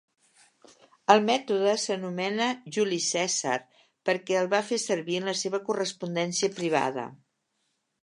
El 1.15 1.19
mètode 1.25 1.75
s'anomena 1.81 2.47
Juli 2.77 2.99
Cèsar 3.09 3.59
perquè 4.11 4.41
el 4.43 4.53
va 4.57 4.65
fer 4.73 4.83
servir 4.89 5.23
en 5.23 5.33
la 5.33 5.39
seva 5.45 5.65
correspondència 5.71 6.55
privada. 6.61 7.11